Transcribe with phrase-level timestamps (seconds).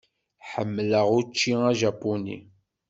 [0.51, 2.37] Ḥemmleɣ učči ajapuni.